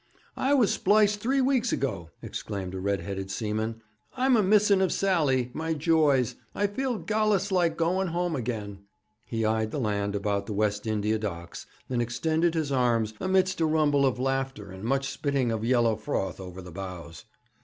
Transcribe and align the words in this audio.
'I 0.35 0.55
was 0.55 0.73
spliced 0.73 1.19
three 1.19 1.41
weeks 1.41 1.71
ago,' 1.71 2.09
exclaimed 2.23 2.73
a 2.73 2.79
red 2.79 3.01
headed 3.01 3.29
seaman. 3.29 3.83
'I'm 4.17 4.35
a 4.35 4.41
missing 4.41 4.81
of 4.81 4.91
Sally, 4.91 5.51
my 5.53 5.75
joys. 5.75 6.37
I 6.55 6.65
feel 6.65 6.97
gallus 6.97 7.51
like 7.51 7.77
going 7.77 8.07
home 8.07 8.35
again.' 8.35 8.79
He 9.25 9.45
eyed 9.45 9.69
the 9.69 9.77
land 9.79 10.15
about 10.15 10.47
the 10.47 10.53
West 10.53 10.87
India 10.87 11.19
Docks, 11.19 11.67
and 11.87 12.01
extended 12.01 12.55
his 12.55 12.71
arms, 12.71 13.13
amidst 13.19 13.61
a 13.61 13.67
rumble 13.67 14.03
of 14.03 14.17
laughter 14.17 14.71
and 14.71 14.83
much 14.83 15.07
spitting 15.07 15.51
of 15.51 15.63
yellow 15.63 15.95
froth 15.95 16.39
over 16.39 16.63
the 16.63 16.71
bows. 16.71 17.25